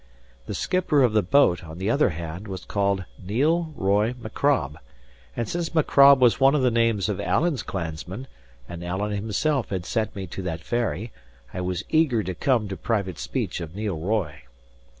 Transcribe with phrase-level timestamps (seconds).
[0.47, 4.79] The skipper of the boat, on the other hand, was called Neil Roy Macrob;
[5.35, 8.25] and since Macrob was one of the names of Alan's clansmen,
[8.67, 11.11] and Alan himself had sent me to that ferry,
[11.53, 14.45] I was eager to come to private speech of Neil Roy.